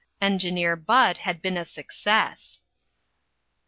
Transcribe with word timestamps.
Engineer 0.19 0.75
Bud 0.75 1.17
had 1.17 1.43
been 1.43 1.57
a 1.57 1.63
success. 1.63 2.59